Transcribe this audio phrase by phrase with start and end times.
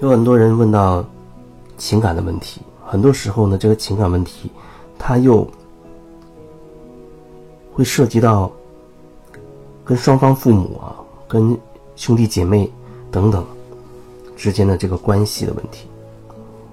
[0.00, 1.04] 有很多人问到
[1.76, 4.50] 情感的问题，很多时候呢，这个情感问题，
[4.98, 5.46] 它又
[7.74, 8.50] 会涉及到
[9.84, 10.96] 跟双方父母啊、
[11.28, 11.54] 跟
[11.96, 12.70] 兄弟姐妹
[13.10, 13.44] 等等
[14.36, 15.86] 之间的这个关系的问题，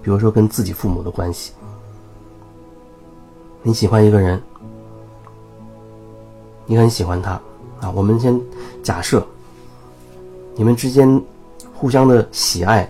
[0.02, 1.52] 比如说跟自己父母的关系。
[3.62, 4.41] 你喜欢一个人，
[6.66, 7.32] 你很喜欢他
[7.82, 8.39] 啊，我们先
[8.82, 9.25] 假设
[10.55, 11.21] 你们之间
[11.75, 12.89] 互相的喜爱。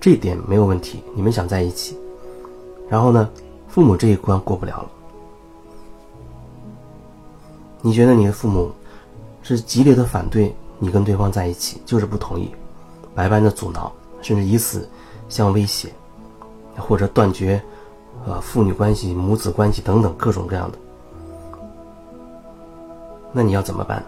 [0.00, 1.94] 这点没有问题，你们想在一起，
[2.88, 3.28] 然后呢，
[3.68, 4.90] 父母这一关过不了了。
[7.82, 8.70] 你觉得你的父母
[9.42, 12.50] 是激烈的反对你跟对方在一起，就是不同意，
[13.14, 13.92] 百般的阻挠，
[14.22, 14.88] 甚至以死
[15.28, 15.90] 相威胁，
[16.78, 17.62] 或者断绝
[18.26, 20.78] 呃父女关系、母子关系等等各种各样的，
[23.32, 24.02] 那你要怎么办？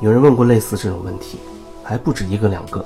[0.00, 1.38] 有人问过类似这种问题，
[1.84, 2.82] 还不止一个两个。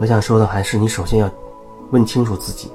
[0.00, 1.30] 我想说的还是，你首先要
[1.90, 2.70] 问清楚自己，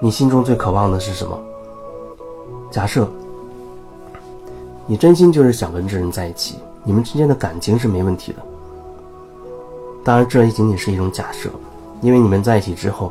[0.00, 1.38] 你心中最渴望的是什么？
[2.70, 3.08] 假设
[4.86, 8.38] 你真心就是想跟这人在一起，你们之间的感情是没问题的。
[10.04, 11.50] 当然，这也仅仅是一种假设，
[12.02, 13.10] 因为你们在一起之后，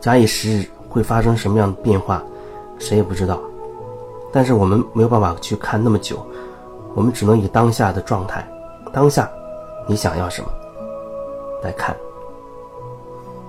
[0.00, 2.22] 假以时日会发生什么样的变化，
[2.78, 3.38] 谁也不知道。
[4.32, 6.26] 但是我们没有办法去看那么久，
[6.94, 8.44] 我们只能以当下的状态，
[8.90, 9.30] 当下。
[9.86, 10.48] 你想要什么？
[11.62, 11.96] 来看，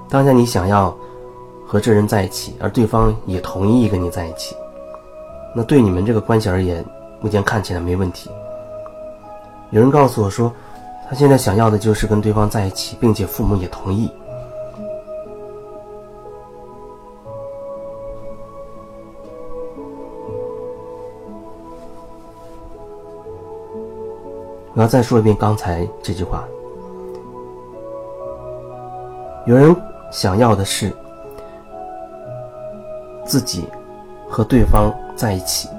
[0.09, 0.95] 当下你想要
[1.67, 4.55] 和这人在一起，而对方也同意跟你在一起，
[5.53, 6.85] 那对你们这个关系而言，
[7.19, 8.29] 目前看起来没问题。
[9.71, 10.51] 有人告诉我说，
[11.09, 14.09] 他现在想要的就是跟对方在一起，并且父母也同意。
[24.75, 26.43] 我要再说一遍刚才这句话。
[29.45, 29.73] 有人
[30.11, 30.91] 想要的是
[33.25, 33.63] 自己
[34.27, 35.69] 和对方在一起，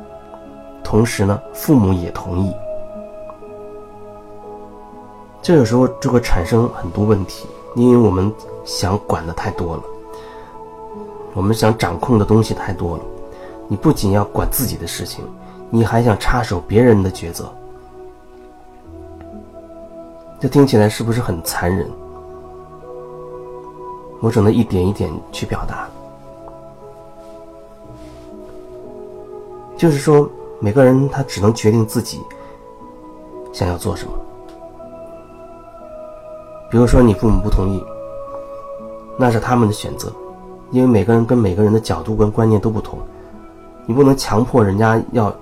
[0.82, 2.54] 同时呢，父母也同意。
[5.42, 8.32] 这个时候就会产生很多问题，因为我们
[8.64, 9.82] 想管的太多了，
[11.34, 13.02] 我们想掌控的东西太多了。
[13.68, 15.22] 你不仅要管自己的事情，
[15.68, 17.52] 你还想插手别人的抉择。
[20.38, 21.91] 这听起来是不是很残忍？
[24.20, 25.88] 我只能一点一点去表达。
[29.76, 30.28] 就是说，
[30.60, 32.22] 每个人他只能决定自己
[33.52, 34.12] 想要做什么。
[36.70, 37.84] 比如说，你父母不同意，
[39.18, 40.12] 那是他们的选择，
[40.70, 42.98] 因为每个人跟每个人的角度跟观念都不同，
[43.86, 45.34] 你不能强迫人家要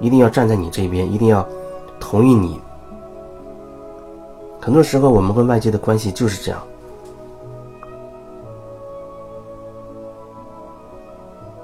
[0.00, 1.46] 一定要站在你这边，一定要
[1.98, 2.60] 同意你。
[4.66, 6.60] 很多时候，我们跟外界的关系就是这样。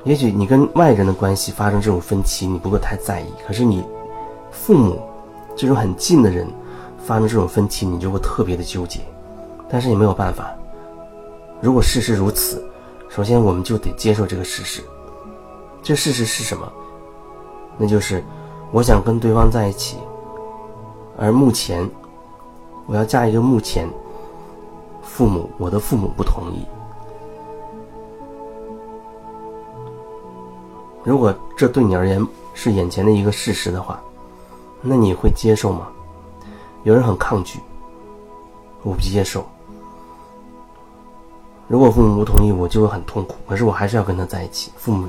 [0.04, 3.84] 也许你跟外人的关系发生这种分歧，你不会太在意；可是你
[4.52, 5.02] 父母
[5.56, 6.46] 这种很近的人
[6.96, 9.00] 发生这种分歧，你就会特别的纠结。
[9.68, 10.54] 但是也没有办法。
[11.60, 12.64] 如果事实如此，
[13.08, 14.80] 首先我们就得接受这个事实。
[15.82, 16.72] 这事实是什么？
[17.76, 18.22] 那就是
[18.70, 19.96] 我想跟对方在一起，
[21.18, 21.84] 而目前。
[22.86, 23.88] 我要加一个目前，
[25.02, 26.66] 父母，我的父母不同意。
[31.04, 34.00] 如果这对你而言是眼前的一个事实的话，
[34.80, 35.88] 那你会接受吗？
[36.84, 37.58] 有人很抗拒，
[38.82, 39.44] 我不接受。
[41.68, 43.36] 如果父母不同意，我就会很痛苦。
[43.48, 44.70] 可是我还是要跟他在一起。
[44.76, 45.08] 父母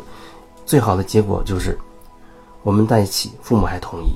[0.66, 1.78] 最好的结果就是
[2.62, 4.16] 我们在一起，父母还同意。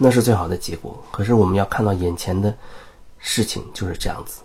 [0.00, 0.96] 那是最好的结果。
[1.10, 2.54] 可是我们要看到眼前的
[3.18, 4.42] 事情就是这样子。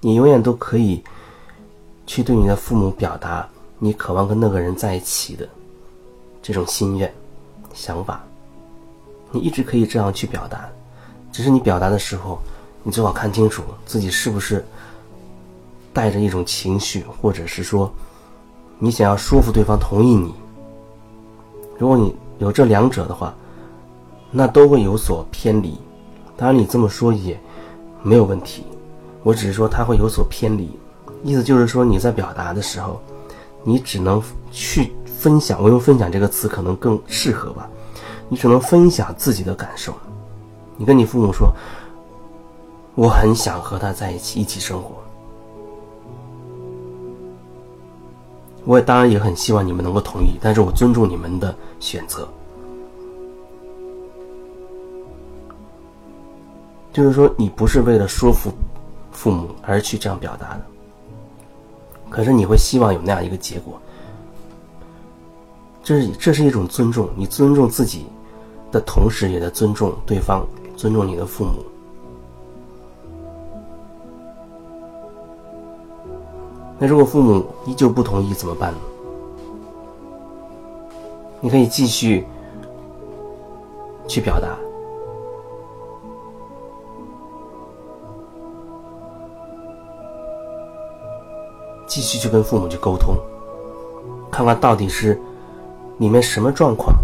[0.00, 1.02] 你永远都可以
[2.06, 3.48] 去对你的父母表达
[3.78, 5.48] 你渴望跟那个人在一起的
[6.42, 7.12] 这种心愿、
[7.72, 8.22] 想法。
[9.30, 10.68] 你一直可以这样去表达，
[11.30, 12.38] 只是你表达的时候，
[12.82, 14.64] 你最好看清楚自己是不是
[15.92, 17.92] 带着一种情绪，或者是说
[18.78, 20.34] 你想要说服对方同意你。
[21.78, 23.32] 如果你有这两者的话。
[24.30, 25.78] 那都会有所偏离，
[26.36, 27.38] 当然你这么说也
[28.02, 28.64] 没有问题。
[29.22, 30.70] 我只是说它会有所偏离，
[31.24, 33.00] 意思就是说你在表达的时候，
[33.64, 35.60] 你只能去分享。
[35.62, 37.68] 我用“分享”这个词可能更适合吧。
[38.28, 39.94] 你只能分享自己的感受。
[40.76, 41.52] 你跟你父母说
[42.94, 44.94] ：“我很想和他在一起，一起生活。”
[48.64, 52.28] 我也当然也很希望你们能够同意，但是我尊重你们的选择。
[56.96, 58.50] 就是说，你不是为了说服
[59.12, 60.62] 父母而去这样表达的，
[62.08, 63.78] 可是你会希望有那样一个结果。
[65.84, 68.06] 这是这是一种尊重，你尊重自己
[68.72, 71.62] 的同时，也在尊重对方，尊重你的父母。
[76.78, 78.78] 那如果父母依旧不同意怎么办呢？
[81.42, 82.24] 你可以继续
[84.08, 84.56] 去表达，
[91.86, 93.16] 继续去跟父母去沟通，
[94.30, 95.20] 看看到底是
[95.98, 96.94] 里面什么状况，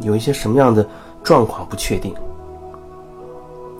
[0.00, 0.86] 有一些什么样的
[1.22, 2.14] 状况不确定。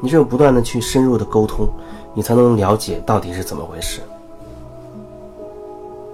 [0.00, 1.66] 你只有不断的去深入的沟通，
[2.12, 4.00] 你才能了解到底是怎么回事。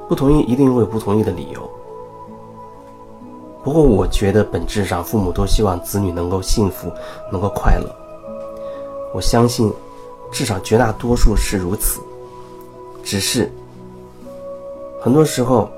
[0.08, 1.70] 不同意一定会有不同意的理由。
[3.64, 6.92] 不过，我觉得本质上父母都希望子女能够幸福，
[7.30, 7.88] 能够快乐。
[9.14, 9.72] 我相信，
[10.30, 12.00] 至少绝大多数是如此。
[13.04, 13.50] 只是，
[15.02, 15.68] 很多时候，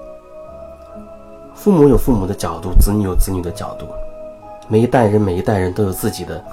[1.55, 3.87] 父母有父母的角度，子女有子女的角度。
[4.69, 6.44] 每一代人，每一代人都有自己的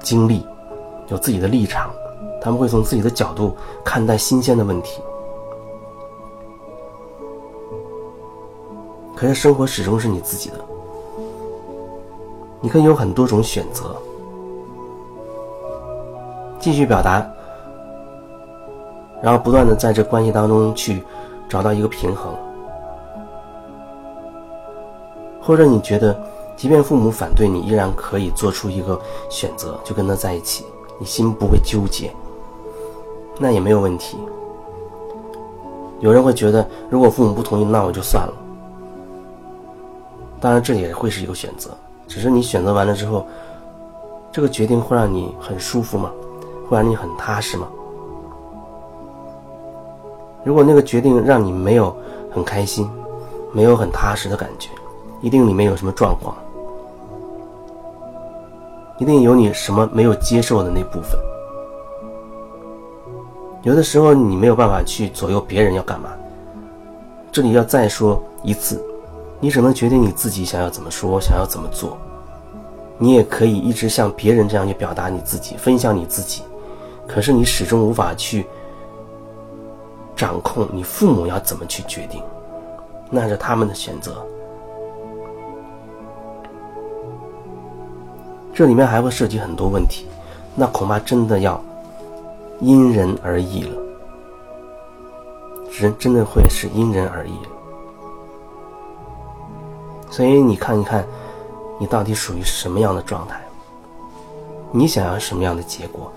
[0.00, 0.46] 经历，
[1.06, 1.90] 有自己的立场，
[2.38, 5.00] 他们会从自己的角度看待新鲜的问题。
[9.16, 10.56] 可是生活始终是你自己的，
[12.60, 13.96] 你可以有很多种选择，
[16.58, 17.26] 继续表达，
[19.22, 21.02] 然后不断的在这关系当中去
[21.48, 22.34] 找到一个平衡，
[25.40, 26.14] 或者你觉得，
[26.56, 29.00] 即便父母反对你，依然可以做出一个
[29.30, 30.66] 选择，就跟他在一起，
[30.98, 32.12] 你心不会纠结，
[33.38, 34.18] 那也没有问题。
[36.00, 38.34] 有人会觉得，如果父母不同意，那我就算了。
[40.40, 41.70] 当然，这也会是一个选择，
[42.06, 43.26] 只是你选择完了之后，
[44.30, 46.10] 这个决定会让你很舒服吗？
[46.68, 47.66] 会让你很踏实吗？
[50.48, 51.94] 如果那个决定让你没有
[52.32, 52.88] 很开心，
[53.52, 54.70] 没有很踏实的感觉，
[55.20, 56.34] 一定里面有什么状况，
[58.96, 61.20] 一定有你什么没有接受的那部分。
[63.62, 66.08] 有的时候你没有办法去左右别人要干嘛，
[67.30, 68.82] 这里要再说一次。
[69.40, 71.98] 你只能决定你自己想要怎么说，想要怎么做。
[72.96, 76.42] 你也可以一直像别人这样去表达你自己，分享你自己。
[77.06, 78.46] 可是你始终无法去
[80.18, 82.20] 掌控你父母要怎么去决定，
[83.08, 84.26] 那是他们的选择。
[88.52, 90.06] 这里面还会涉及很多问题，
[90.56, 91.62] 那恐怕真的要
[92.58, 93.80] 因人而异了。
[95.70, 97.38] 人真的会是因人而异。
[100.10, 101.06] 所以你看一看，
[101.78, 103.40] 你到底属于什么样的状态？
[104.72, 106.10] 你想要什么样的结果？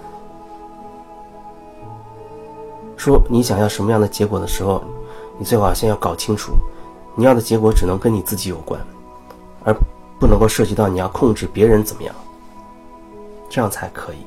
[3.02, 4.84] 说你想要什么样的结果的时候，
[5.40, 6.52] 你最好先要搞清楚，
[7.16, 8.80] 你要的结果只能跟你自己有关，
[9.64, 9.76] 而
[10.20, 12.14] 不能够涉及到你要控制别人怎么样，
[13.50, 14.18] 这样才可以。